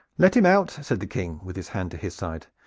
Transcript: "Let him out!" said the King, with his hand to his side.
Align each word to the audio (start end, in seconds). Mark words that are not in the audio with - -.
"Let 0.17 0.35
him 0.35 0.47
out!" 0.47 0.71
said 0.71 0.99
the 0.99 1.05
King, 1.05 1.39
with 1.43 1.55
his 1.55 1.67
hand 1.67 1.91
to 1.91 1.97
his 1.97 2.15
side. 2.15 2.47